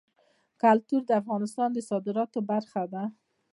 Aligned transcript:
کلتور 0.61 1.01
د 1.07 1.11
افغانستان 1.21 1.69
د 1.73 1.79
صادراتو 1.89 2.39
برخه 2.51 2.83
ده. 2.93 3.03